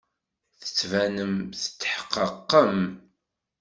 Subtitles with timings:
[0.59, 2.79] Tettbanem tetḥeqqeqem.